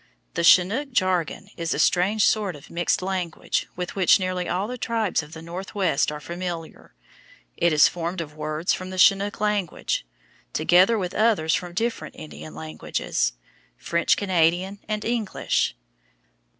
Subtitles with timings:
[0.33, 4.75] The "Chinook" jargon is a strange sort of mixed language with which nearly all the
[4.79, 6.95] tribes of the Northwest are familiar.
[7.55, 10.03] It is formed of words from the Chinook language,
[10.53, 13.33] together with others from different Indian languages,
[13.77, 15.75] French Canadian, and English.